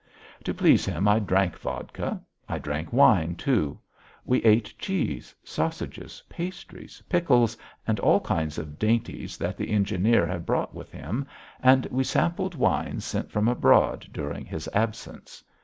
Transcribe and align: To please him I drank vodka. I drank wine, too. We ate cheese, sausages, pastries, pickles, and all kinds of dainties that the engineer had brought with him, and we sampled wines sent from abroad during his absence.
To 0.45 0.51
please 0.55 0.83
him 0.83 1.07
I 1.07 1.19
drank 1.19 1.55
vodka. 1.59 2.19
I 2.49 2.57
drank 2.57 2.91
wine, 2.91 3.35
too. 3.35 3.77
We 4.25 4.39
ate 4.43 4.73
cheese, 4.79 5.35
sausages, 5.43 6.23
pastries, 6.27 7.03
pickles, 7.07 7.55
and 7.85 7.99
all 7.99 8.19
kinds 8.19 8.57
of 8.57 8.79
dainties 8.79 9.37
that 9.37 9.57
the 9.57 9.69
engineer 9.69 10.25
had 10.25 10.43
brought 10.43 10.73
with 10.73 10.91
him, 10.91 11.27
and 11.61 11.85
we 11.91 12.03
sampled 12.03 12.55
wines 12.55 13.05
sent 13.05 13.29
from 13.29 13.47
abroad 13.47 14.07
during 14.11 14.43
his 14.43 14.67
absence. 14.73 15.43